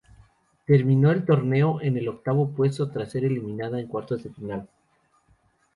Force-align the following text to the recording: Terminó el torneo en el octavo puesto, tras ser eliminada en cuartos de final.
Terminó 0.65 1.11
el 1.11 1.25
torneo 1.25 1.79
en 1.79 1.95
el 1.95 2.07
octavo 2.07 2.49
puesto, 2.55 2.89
tras 2.89 3.11
ser 3.11 3.23
eliminada 3.23 3.79
en 3.79 3.85
cuartos 3.85 4.23
de 4.23 4.31
final. 4.33 4.67